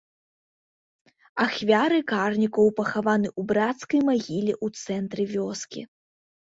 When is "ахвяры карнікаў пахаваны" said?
1.45-3.29